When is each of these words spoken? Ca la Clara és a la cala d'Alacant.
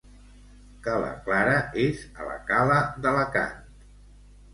Ca 0.85 0.95
la 1.01 1.09
Clara 1.27 1.59
és 1.83 1.99
a 2.21 2.25
la 2.29 2.39
cala 2.47 2.79
d'Alacant. 3.05 3.69